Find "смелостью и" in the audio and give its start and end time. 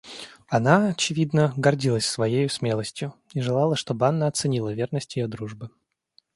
2.49-3.39